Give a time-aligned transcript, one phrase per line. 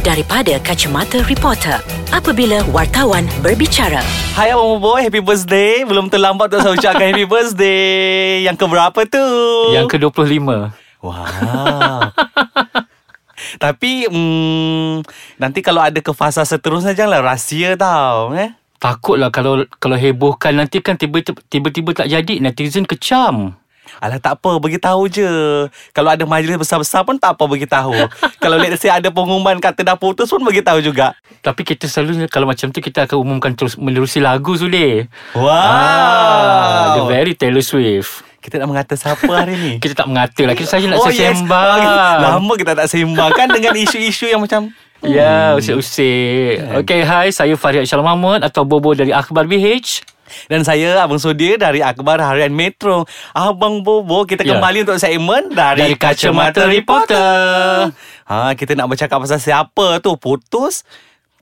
[0.00, 1.76] daripada kacamata reporter
[2.10, 4.00] apabila wartawan berbicara.
[4.32, 5.84] Hai Abang Boy, happy birthday.
[5.84, 8.48] Belum terlambat untuk saya ucapkan happy birthday.
[8.48, 9.26] Yang keberapa tu?
[9.76, 11.28] Yang ke-25 Wah.
[13.62, 15.04] Tapi mm,
[15.40, 18.52] nanti kalau ada ke fasa seterusnya janganlah rahsia tau eh.
[18.80, 23.59] Takutlah kalau kalau hebohkan nanti kan tiba-tiba, tiba-tiba tak jadi netizen kecam.
[23.98, 25.26] Alah tak apa beritahu je
[25.90, 27.90] Kalau ada majlis besar-besar pun tak apa beritahu
[28.42, 32.46] Kalau let's say ada pengumuman kata dah putus pun beritahu juga Tapi kita selalu kalau
[32.46, 35.02] macam tu kita akan umumkan terus menerusi lagu Sudi.
[35.32, 38.22] Wow Ah, the very Taylor Swift.
[38.40, 39.72] Kita nak mengata siapa hari ni?
[39.82, 40.56] Kita tak mengata lah.
[40.56, 41.78] Kita saja nak Oh, sembang.
[42.20, 46.60] Lama kita tak sembang kan dengan isu-isu yang macam Ya, usik-usik.
[46.84, 47.32] Okay, hai.
[47.32, 50.04] Saya Farid Shalom Mahmud atau Bobo dari Akhbar BH.
[50.46, 54.54] Dan saya Abang Sudir dari Akhbar Harian Metro Abang Bobo Kita Ya.
[54.54, 57.90] kembali untuk segmen Dari, Dari Kacamata Reporter.
[58.24, 60.82] ha, Kita nak bercakap pasal siapa tu Putus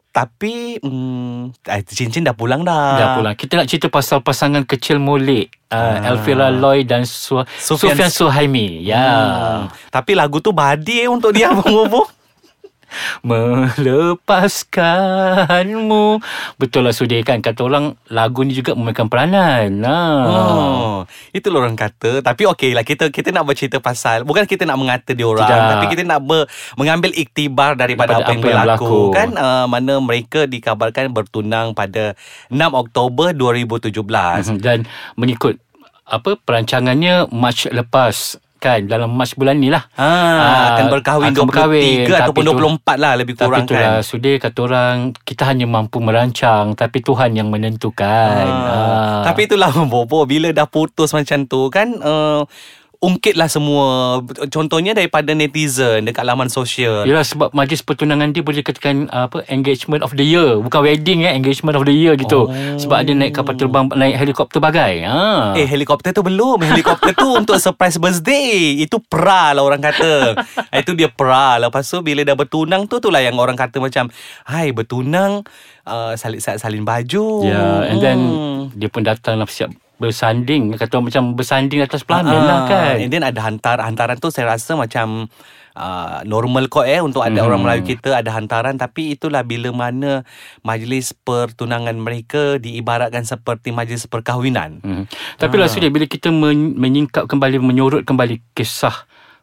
[0.08, 3.34] Tapi hmm, eh, Cincin dah pulang dah Dah pulang.
[3.34, 5.52] Kita nak cerita pasal pasangan kecil molek.
[5.68, 6.10] Uh, Ah.
[6.10, 8.82] Elvira Lloyd dan Su- Sufian- Sufian, Suhaimi.
[8.82, 9.04] Ya.
[9.04, 9.62] Hmm.
[9.86, 12.08] Tapi lagu tu badi eh untuk dia Abang Bobo
[13.22, 16.06] Melepaskanmu
[16.56, 19.98] Betul lah Sudi kan Kata orang Lagu ni juga memainkan peranan ha.
[20.28, 22.22] Oh, itu orang kata.
[22.24, 25.70] Tapi okey lah kita kita nak bercerita pasal bukan kita nak mengata dia orang, Tidak.
[25.76, 29.14] tapi kita nak ber, mengambil iktibar daripada Daripada apa yang apa yang berlaku, berlaku.
[29.14, 32.16] kan uh, mana mereka dikabarkan bertunang pada
[32.50, 33.92] 6 Oktober 2017.
[33.92, 34.58] Mhm.
[34.62, 34.78] Dan
[35.14, 35.60] mengikut
[36.08, 40.10] Apa Perancangannya March lepas Kan Dalam March bulan ni lah Ha,
[40.72, 44.02] akan berkahwin akan 23 berkahwin, ataupun tapi tu- 24 lah lebih kurang Tapi itulah kan.
[44.02, 48.66] Sudi kata orang Kita hanya mampu merancang Tapi Tuhan yang menentukan Ah.
[48.66, 49.24] ha.
[49.24, 52.42] Tapi itulah Bobo bila dah putus macam tu kan uh,
[52.98, 54.18] ungkitlah semua
[54.50, 57.06] contohnya daripada netizen dekat laman sosial.
[57.06, 61.22] Yalah sebab majlis pertunangan dia boleh katakan uh, apa engagement of the year bukan wedding
[61.22, 62.50] eh engagement of the year gitu.
[62.50, 62.78] Oh.
[62.78, 65.06] Sebab dia naik kapal terbang naik helikopter bagai.
[65.06, 65.54] Ha.
[65.54, 70.34] Eh helikopter tu belum Helikopter tu untuk surprise birthday Itu pra lah orang kata
[70.74, 74.10] Itu dia pra Lepas tu bila dah bertunang tu tu lah Yang orang kata macam
[74.44, 75.46] Hai bertunang
[75.86, 78.74] uh, salin, salin baju Ya, and then Hmm.
[78.74, 82.96] dia pun datang lah siap bersanding kata macam bersanding atas pelamin Ah, lah kan.
[83.02, 85.26] And then ada hantar hantaran tu saya rasa macam
[85.74, 90.22] uh, normal kot eh untuk ada orang Melayu kita ada hantaran tapi itulah bila mana
[90.62, 94.78] majlis pertunangan mereka diibaratkan seperti majlis perkahwinan.
[94.86, 95.04] Hmm.
[95.36, 98.94] Tapi lah sudah bila kita men- menyingkap kembali menyorot kembali kisah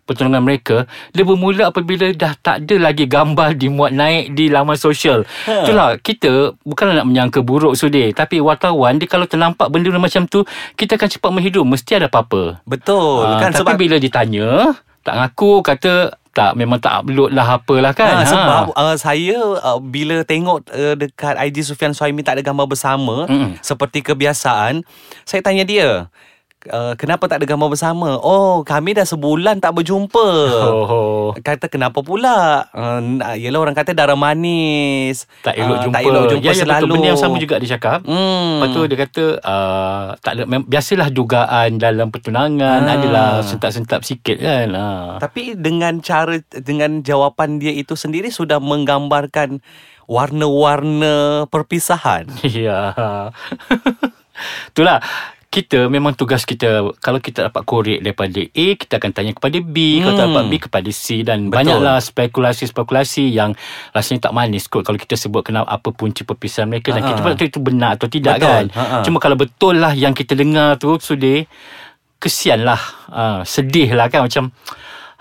[0.06, 5.26] pertunangan mereka dia bermula apabila dah tak ada lagi gambar dimuat naik di laman sosial.
[5.50, 5.66] Ha.
[5.66, 10.46] Itulah kita bukanlah nak menyangka buruk sudah tapi wartawan dia kalau ternampak benda macam tu
[10.78, 12.62] kita akan cepat menghidu mesti ada apa-apa.
[12.64, 15.94] Betul Ah, kan tapi sebab bila ditanya tak ngaku kata
[16.36, 18.22] tak memang tak upload lah apalah kan.
[18.22, 22.68] Ha, sebab uh, saya uh, bila tengok uh, dekat IG Sufian Suhaimi tak ada gambar
[22.68, 23.56] bersama Mm-mm.
[23.64, 24.84] seperti kebiasaan,
[25.24, 26.12] saya tanya dia,
[26.68, 28.18] uh, kenapa tak ada gambar bersama?
[28.18, 30.28] Oh, kami dah sebulan tak berjumpa.
[30.64, 32.66] Oh, Kata kenapa pula?
[32.70, 33.02] Uh,
[33.34, 35.26] yelah orang kata darah manis.
[35.42, 35.96] tak elok Ah, jumpa.
[35.96, 36.82] Tak elok jumpa ya, ya, selalu.
[36.82, 36.94] Betul.
[36.94, 38.00] Benda yang sama juga dia cakap.
[38.04, 38.52] Hmm.
[38.58, 42.94] Lepas tu dia kata uh, tak ada mem- biasalah dugaan dalam pertunangan Ah.
[42.94, 44.68] adalah sentak-sentak sikit kan.
[44.72, 45.10] Uh.
[45.18, 49.60] Tapi dengan cara dengan jawapan dia itu sendiri sudah menggambarkan
[50.06, 52.30] warna-warna perpisahan.
[52.46, 52.94] Ya.
[54.70, 55.00] Itulah
[55.56, 59.76] kita memang tugas kita kalau kita dapat korek daripada A kita akan tanya kepada B
[59.80, 60.00] hmm.
[60.04, 61.56] kalau tak dapat B kepada C dan Betul.
[61.64, 63.56] Banyaklah spekulasi-spekulasi yang
[63.96, 67.10] rasanya tak manis kot kalau kita sebut kenapa apa punca perpisahan mereka dan Ha-ha.
[67.16, 68.48] kita pun tak tahu itu benar atau tidak Betul.
[68.52, 68.98] kan Ha-ha.
[69.08, 71.48] cuma kalau betul lah yang kita dengar tu sudah
[72.20, 74.52] kesian lah uh, sedih lah kan macam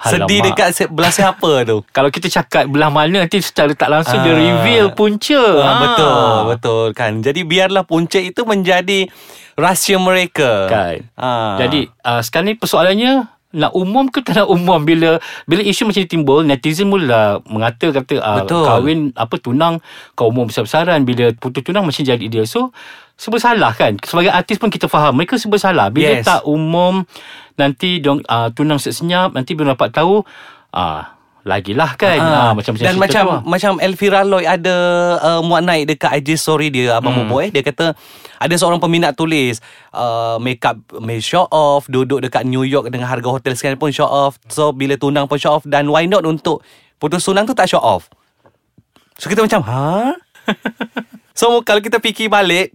[0.04, 1.81] Sedih dekat belah siapa tu?
[1.97, 4.38] kalau kita cakap belah mana nanti secara tak langsung dia Ah.
[4.38, 7.12] reveal punca Ah, betul, betul kan.
[7.19, 9.09] Jadi biarlah punca itu menjadi
[9.54, 10.66] rahsia mereka.
[10.66, 10.97] Kan.
[11.15, 11.56] Ah.
[11.56, 14.82] Jadi uh, sekarang ni persoalannya nak umum ke tak nak umum?
[14.82, 18.65] Bila bila isu macam ni timbul netizen mula mengata kata uh, Betul.
[18.66, 19.78] kahwin apa tunang
[20.18, 21.06] kau umum besar-besaran.
[21.06, 22.42] Bila putus tunang macam jadi dia.
[22.45, 22.74] So
[23.15, 23.95] serba salah kan?
[24.03, 25.89] Sebagai artis pun kita faham mereka serba salah.
[25.89, 26.27] Bila Yes.
[26.27, 27.06] tak umum
[27.54, 30.27] nanti dong uh, tunang senyap nanti bila dapat tahu
[30.74, 31.00] uh,
[31.45, 32.19] lagilah kan.
[32.19, 33.41] Ah, uh, macam dan macam tu lah.
[33.45, 34.75] macam Elvira Lloyd ada
[35.21, 37.29] uh, muat naik dekat IG story dia abang hmm.
[37.29, 37.53] Bobo eh.
[37.53, 37.93] Dia kata
[38.41, 39.61] ada seorang peminat tulis
[39.93, 43.93] uh, make up may show off duduk dekat New York dengan harga hotel sekian pun
[43.93, 44.41] show off.
[44.49, 46.65] So bila tunang pun show off dan why not untuk
[46.97, 48.09] putus tunang tu tak show off?
[49.21, 50.17] So kita macam ha
[51.39, 52.73] so kalau kita fikir balik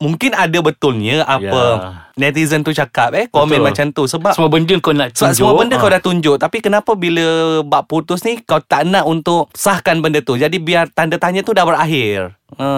[0.00, 1.72] mungkin ada betulnya apa Ya.
[2.18, 3.66] netizen tu cakap eh komen Betul.
[3.66, 4.02] macam tu.
[4.04, 5.36] Sebab Semua benda kau nak sebab tunjuk.
[5.36, 5.78] semua benda ah.
[5.78, 6.36] kau dah tunjuk.
[6.36, 7.26] Tapi kenapa bila
[7.60, 10.34] Bak putus ni Kau tak nak untuk Sahkan benda tu?
[10.34, 12.32] Jadi biar tanda tanya tu dah berakhir.
[12.56, 12.68] Ha,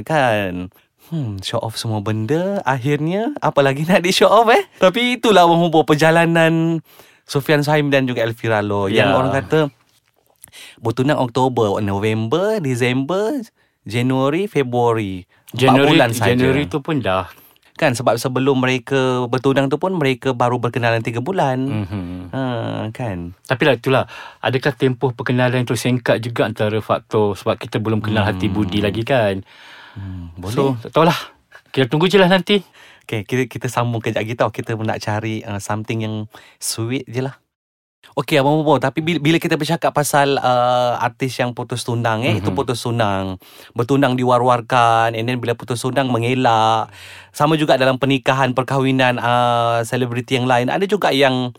[0.00, 0.70] Kan?
[1.06, 2.62] Hmm, show off semua benda.
[2.62, 4.62] Akhirnya Apa lagi nak di show off eh?
[4.76, 6.78] Tapi itulah menghubung perjalanan
[7.22, 9.14] Sofian Saim dan juga Elvira Loh Yang Ya.
[9.14, 9.60] orang kata
[10.78, 13.34] Bertunang Oktober November Disember
[13.86, 15.24] Januari Februari
[15.54, 17.30] Januari, bulan saja Januari tu pun dah
[17.76, 22.32] Kan sebab sebelum mereka bertunang tu pun Mereka baru berkenalan 3 bulan mm-hmm.
[22.32, 22.42] Ha,
[22.88, 23.36] kan.
[23.44, 24.04] Tapi lah itulah
[24.40, 28.30] Adakah tempoh perkenalan tu singkat juga Antara faktor Sebab kita belum kenal hmm.
[28.32, 29.44] hati budi lagi kan
[29.96, 31.16] Hmm, So tak tahulah
[31.72, 32.60] Kita tunggu je lah nanti
[33.06, 34.50] Okay, kita, kita sambung kejap lagi tau.
[34.50, 36.26] Kita nak cari uh, something yang
[36.58, 37.38] sweet je lah.
[38.14, 38.78] Okay, Abang Bobo.
[38.78, 42.40] Tapi bila, kita bercakap pasal uh, artis yang putus tunang, eh, mm-hmm.
[42.46, 43.40] itu putus tunang.
[43.74, 45.18] Bertunang diwar-warkan.
[45.18, 46.94] And then bila putus tunang, mengelak.
[47.34, 50.70] Sama juga dalam pernikahan, perkahwinan uh, selebriti yang lain.
[50.70, 51.50] Ada juga yang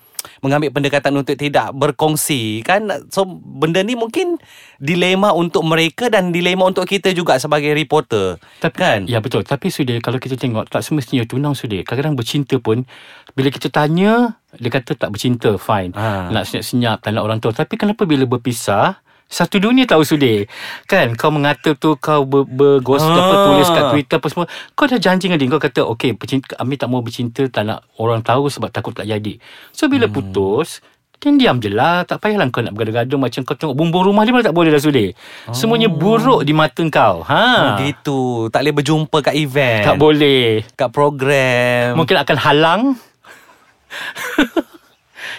[0.46, 2.62] mengambil pendekatan untuk tidak berkongsi.
[2.62, 2.88] Kan?
[3.10, 4.38] So benda ni mungkin
[4.78, 8.38] dilema untuk mereka dan dilema untuk kita juga sebagai reporter.
[8.62, 9.00] Tapi kan?
[9.10, 9.48] Ya betul.
[9.48, 12.84] Tapi sudah Kalau kita tengok Tak semestinya tunang sudah Kadang-kadang bercinta pun
[13.34, 15.96] Bila kita tanya Dia kata tak bercinta Fine.
[15.96, 16.30] Ha.
[16.30, 20.48] Nak senyap-senyap Tak nak orang tahu Tapi kenapa bila berpisah satu dunia tahu sudah
[20.88, 23.12] Kan kau mengata tu Kau ber, bergos Ha.
[23.12, 26.56] apa Tulis kat Twitter apa semua Kau dah janji dengan dia Kau kata Okay pecinta,
[26.64, 29.36] Amir tak mau bercinta Tak nak orang tahu Sebab takut tak jadi
[29.76, 30.16] So bila hmm.
[30.16, 30.80] putus
[31.20, 34.32] Then diam je lah Tak payahlah kau nak bergaduh-gaduh Macam kau tengok Bumbung rumah dia
[34.32, 35.12] pun tak boleh dah sudah
[35.52, 37.76] Semuanya buruk di mata kau ha.
[37.76, 38.48] Oh, gitu.
[38.48, 39.84] Tak boleh berjumpa kat event.
[39.84, 42.00] Tak boleh Kat program.
[42.00, 42.82] Mungkin akan halang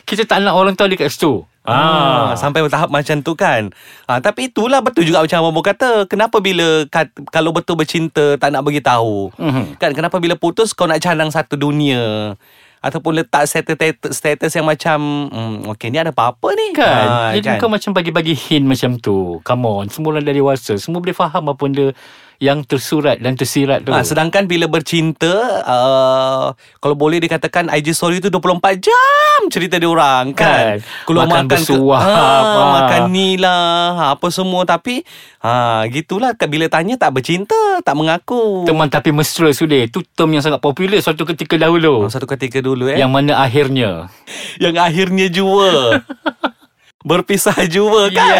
[0.08, 3.68] Kita tak nak orang tahu dia kat situ Ah, sampai tahap macam tu kan.
[4.08, 6.08] Ah, tapi itulah betul juga macam Abang kata.
[6.08, 9.28] Kenapa bila kat, kalau betul bercinta tak nak bagi tahu?
[9.36, 9.76] Mhm.
[9.76, 12.32] Kan kenapa bila putus kau nak canang satu dunia?
[12.78, 15.02] Ataupun letak status, status yang macam
[15.34, 19.42] hmm, Okay ni ada apa-apa ni Kan Ah, Jadi kau macam bagi-bagi hint macam tu
[19.42, 21.90] Come on Semua orang dah dewasa Semua boleh faham apa benda
[22.38, 28.23] Yang tersurat dan tersirat tu Ah, sedangkan bila bercinta uh, Kalau boleh dikatakan IG story
[28.23, 30.87] tu 24 jam Cerita dia orang kan, Kan.
[31.02, 32.70] Keluar Makan makan, bersuap, ah, ah.
[32.79, 34.62] Makan ni lah ha, Apa semua.
[34.62, 35.02] Tapi
[35.43, 36.38] ha, Gitulah.
[36.38, 38.62] Bila tanya tak bercinta Tak mengaku.
[38.62, 39.90] Teman tapi mesra sudah.
[39.90, 42.06] Itu term yang sangat popular Suatu ketika dahulu.
[42.06, 43.02] Oh, Satu ketika dulu eh.
[43.02, 44.14] Yang mana akhirnya?
[44.62, 45.70] Yang akhirnya jua.
[47.08, 48.31] Berpisah jua kan?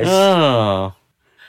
[0.00, 1.01] Yes ha.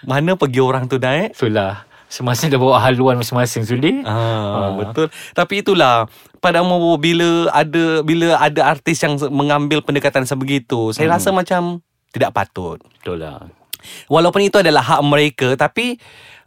[0.06, 5.10] Mana pergi orang tu eh Itulah Semasa dah bawa haluan masing-masing sudah Ah, betul.
[5.34, 6.06] Tapi itulah
[6.38, 11.18] pada umur bila ada bila ada artis yang mengambil pendekatan sebegitu, saya Hmm.
[11.18, 11.82] rasa macam
[12.14, 12.78] tidak patut.
[13.02, 13.42] Betul lah
[14.08, 15.98] Walaupun itu adalah hak mereka tapi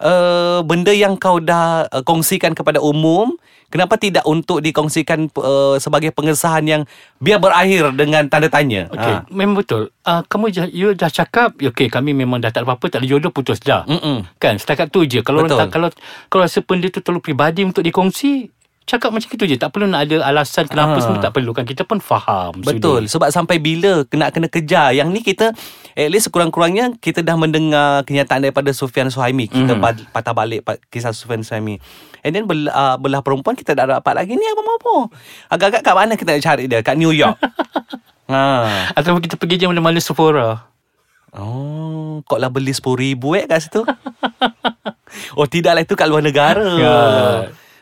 [0.01, 3.37] uh, benda yang kau dah uh, kongsikan kepada umum,
[3.73, 6.83] kenapa tidak untuk dikongsikan uh, sebagai pengesahan yang
[7.21, 8.89] biar berakhir dengan tanda tanya.
[8.93, 9.25] Okay, Ha.
[9.33, 9.93] memang betul.
[10.07, 13.07] Uh, kamu dah, you dah cakap, okay, kami memang dah tak ada apa-apa, tak ada
[13.11, 13.83] jodoh, putus dah.
[13.89, 14.27] Mm-mm.
[14.39, 15.21] Kan, setakat tu je.
[15.25, 15.59] Kalau Betul.
[15.59, 15.89] tak, kalau
[16.31, 18.55] kalau rasa benda tu terlalu peribadi untuk dikongsi,
[18.87, 19.59] cakap macam itu je.
[19.59, 21.03] Tak perlu nak ada alasan kenapa Ah.
[21.03, 21.67] semua tak perlu kan.
[21.67, 22.63] Kita pun faham.
[22.63, 25.47] Betul Sebab sampai bila Kena kena kejar Yang ni kita
[25.93, 30.13] At least sekurang-kurangnya Kita dah mendengar Kenyataan daripada Sufian Suhaimi Kita mm.
[30.15, 31.77] patah balik Kisah Sufian Suhaimi
[32.23, 35.11] And then belah, uh, belah perempuan Kita dah dapat lagi Ni apa-apa
[35.51, 37.37] Agak-agak kat mana kita nak cari dia Kat New York
[38.33, 38.43] ha.
[38.95, 40.69] Ataupun kita pergi je mana-mana Sephora.
[41.33, 43.83] Oh Kau lah beli RM10,000 eh kat situ
[45.39, 46.97] Oh tidaklah itu kat luar negara Ya.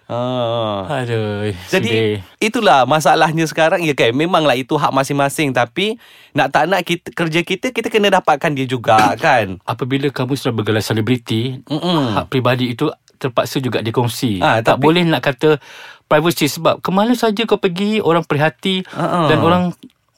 [0.05, 1.01] Ah.
[1.01, 1.49] Aduh.
[1.67, 2.15] Jadi sedih.
[2.39, 5.97] itulah masalahnya sekarang ya kan memanglah itu hak masing-masing tapi
[6.33, 9.57] nak tak nak kita kerja kita kita kena dapatkan dia juga kan.
[9.63, 12.15] apabila kamu sudah bergelar selebriti, Mm-mm.
[12.15, 14.43] hak pribadi itu terpaksa juga dikongsi.
[14.43, 15.57] Tak tapi- boleh nak kata
[16.05, 19.25] privacy sebab kemana saja kau pergi orang perhati ah.
[19.27, 19.73] dan orang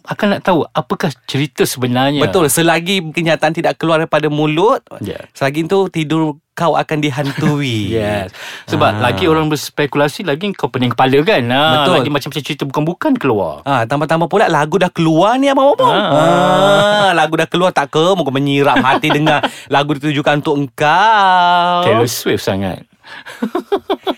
[0.06, 2.22] akan nak tahu apakah cerita sebenarnya.
[2.22, 5.26] Betul selagi kenyataan tidak keluar daripada mulut Yeah.
[5.30, 6.20] selagi itu tidur
[6.52, 7.90] kau akan dihantui.
[7.98, 8.32] Yes.
[8.66, 9.00] Sebab Ah.
[9.02, 11.42] lagi orang berspekulasi lagi kau pening kepala kan.
[11.44, 11.94] Ha, Betul.
[11.98, 13.60] Lagi macam-macam cerita bukan-bukan keluar.
[13.62, 15.84] Ah, tambah-tambah pula lagu dah keluar ni abang apa?
[15.84, 16.06] Ah.
[16.08, 18.04] Ah, lagu dah keluar tak ke?
[18.14, 21.82] Muka menyiram hati dengar lagu ditujukan untuk engkau.
[21.82, 22.86] Taylor Swift sangat.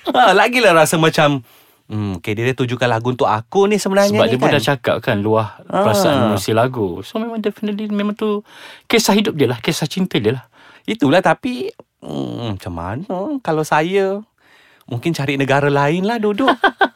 [0.09, 1.43] Ha, lagilah rasa macam
[1.89, 4.55] Hmm, okay, dia dah tujukan lagu untuk aku ni sebenarnya Sebab ni dia pun kan.
[4.55, 5.89] dah cakap kan luah Ah.
[5.89, 7.01] perasaan menulis lagu.
[7.01, 8.45] So memang definitely memang tu
[8.85, 10.45] kisah hidup dia lah, kisah cinta dia lah.
[10.85, 11.73] Itulah tapi
[12.05, 14.21] hmm, macam mana kalau saya
[14.85, 16.53] mungkin cari negara lain lah duduk.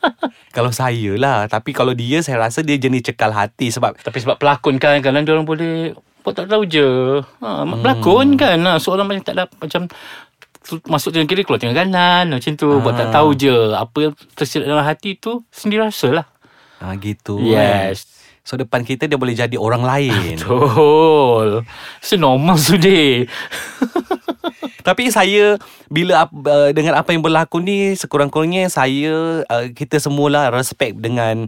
[0.56, 4.36] kalau saya lah, tapi kalau dia saya rasa dia jenis cekal hati sebab Tapi sebab
[4.36, 7.18] pelakon kan kadang dia orang boleh buat tak tahu je.
[7.40, 7.80] Ha, hmm.
[7.80, 8.60] pelakon kan.
[8.60, 9.88] Ha, seorang macam tak ada macam
[10.84, 13.14] masuk tengah kiri keluar tengah kanan macam tu buat tak Ah.
[13.14, 16.26] tahu je apa yang tersirat dalam hati tu sendiri rasa lah.
[16.78, 18.02] ha, Gitu Yes.
[18.02, 18.10] kan.
[18.42, 21.62] So depan kita dia boleh jadi orang lain Betul.
[21.98, 23.30] It's normal today.
[24.82, 29.14] Tapi saya bila uh, dengan apa yang berlaku ni sekurang-kurangnya saya
[29.44, 31.46] uh, kita semualah respect dengan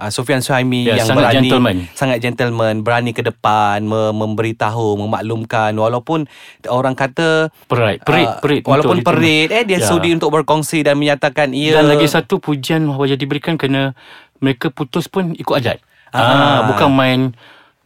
[0.00, 1.76] uh, Sofian Suhaimi Ya, yang sangat berani gentleman.
[1.92, 6.24] sangat gentleman berani ke depan me- memberitahu memaklumkan walaupun
[6.66, 8.62] orang kata Perit, perit, uh, perit.
[8.64, 9.86] walaupun perit eh dia Ya.
[9.86, 13.92] sudi untuk berkongsi dan menyatakan ia Dan lagi satu pujian wajah diberikan kerana
[14.38, 15.78] mereka putus pun ikut adat.
[16.10, 16.18] Ah.
[16.18, 17.20] Ah, bukan main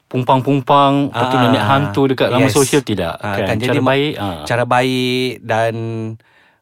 [0.07, 2.55] pumpang-pumpang tu Ah, nenek hantu dekat yes.
[2.55, 3.19] sosial tidak.
[3.19, 3.45] Ah, kan?
[3.45, 4.13] kan, Cara jadi ma- baik.
[4.17, 4.45] ah.
[4.45, 5.75] cara baik dan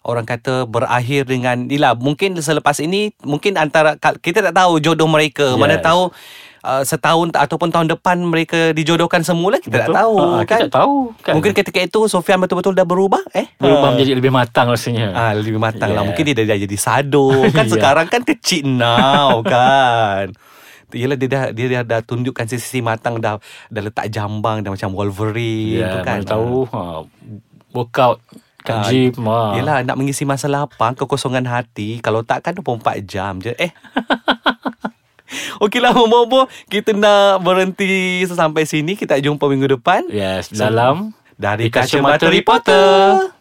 [0.03, 5.47] orang kata berakhir dengan inilah mungkin selepas ini mungkin antara kita tak tahu jodoh mereka
[5.49, 5.57] yes.
[5.57, 6.11] mana tahu
[6.61, 9.87] uh, setahun ataupun tahun depan mereka dijodohkan semula kita Betul?
[9.87, 10.97] tak tahu Ah, kan Kita tak tahu.
[11.21, 11.33] Kan?
[11.35, 13.93] mungkin ketika itu Sofian betul-betul dah berubah eh berubah Ah.
[13.93, 15.07] menjadi lebih matang rasanya.
[15.13, 16.09] Ah, lebih matang lah Yeah.
[16.09, 17.73] Mungkin dia dah jadi sado Kan Yeah.
[17.73, 20.35] sekarang kan kecil now kan
[20.93, 24.93] Yelah dia dah dia dah, dah tunjukkan sisi matang dah dah letak jambang dah macam
[24.93, 26.21] Wolverine Ya, tu kan.
[26.23, 27.01] tahu ha,
[27.71, 28.21] workout
[28.63, 29.13] kat Ah, gym.
[29.27, 29.59] Ha.
[29.59, 31.99] Yelah nak mengisi masa lapang Kekosongan hati.
[31.99, 33.53] Kalau tak kan 24 jam je.
[33.59, 33.75] Eh.
[35.63, 36.47] Okeylah Bobo.
[36.69, 38.95] Kita nak berhenti Sampai sini.
[38.95, 40.07] Kita jumpa minggu depan.
[40.09, 43.33] Yes, dalam Dari Kacamata Kacamata Reporter